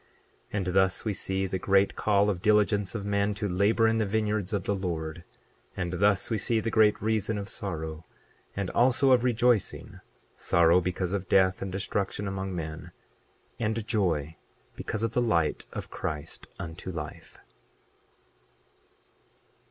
28:14 0.51 0.57
And 0.57 0.65
thus 0.73 1.05
we 1.05 1.13
see 1.13 1.45
the 1.45 1.59
great 1.59 1.95
call 1.95 2.27
of 2.31 2.41
diligence 2.41 2.95
of 2.95 3.05
men 3.05 3.35
to 3.35 3.47
labor 3.47 3.87
in 3.87 3.99
the 3.99 4.05
vineyards 4.07 4.51
of 4.51 4.63
the 4.63 4.73
Lord; 4.73 5.23
and 5.77 5.93
thus 5.93 6.31
we 6.31 6.39
see 6.39 6.59
the 6.59 6.71
great 6.71 6.99
reason 6.99 7.37
of 7.37 7.47
sorrow, 7.47 8.03
and 8.55 8.71
also 8.71 9.11
of 9.11 9.23
rejoicing—sorrow 9.23 10.81
because 10.81 11.13
of 11.13 11.29
death 11.29 11.61
and 11.61 11.71
destruction 11.71 12.27
among 12.27 12.55
men, 12.55 12.91
and 13.59 13.87
joy 13.87 14.35
because 14.75 15.03
of 15.03 15.11
the 15.13 15.21
light 15.21 15.67
of 15.71 15.91
Christ 15.91 16.47
unto 16.57 16.89
life. 16.89 17.37